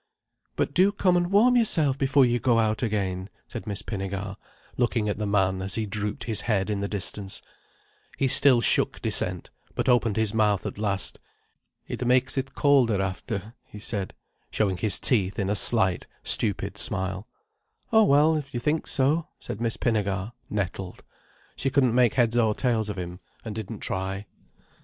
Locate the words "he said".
13.63-14.15